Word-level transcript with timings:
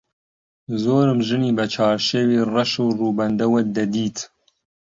زۆرم 0.83 1.19
ژنی 1.27 1.51
بە 1.57 1.65
چارشێوی 1.73 2.45
ڕەش 2.53 2.71
و 2.83 2.85
ڕووبەندەوە 2.99 3.59
دەدیت 3.75 4.17